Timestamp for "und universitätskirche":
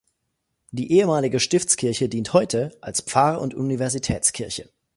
3.39-4.67